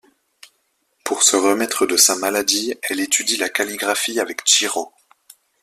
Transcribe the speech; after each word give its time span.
Pour 1.03 1.21
se 1.21 1.35
remettre 1.35 1.85
de 1.85 1.95
sa 1.95 2.15
maladie, 2.15 2.73
elle 2.81 3.01
étudie 3.01 3.37
la 3.37 3.49
calligraphie 3.49 4.19
avec 4.19 4.41
Tshiro. 4.41 4.91